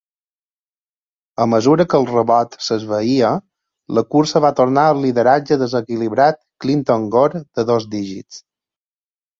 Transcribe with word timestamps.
A 1.43 1.45
mesura 1.51 1.85
que 1.91 1.99
el 2.03 2.07
rebot 2.11 2.57
s'esvaïa, 2.69 3.31
la 3.99 4.05
cursa 4.15 4.43
va 4.49 4.53
tornar 4.63 4.89
al 4.95 5.05
lideratge 5.05 5.61
desequilibrat 5.67 6.43
Clinton-Gore 6.67 7.45
de 7.61 7.71
dos 7.75 7.89
dígits. 7.97 8.45